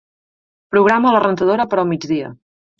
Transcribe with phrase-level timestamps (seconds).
[0.75, 2.35] Programa la rentadora per al migdia.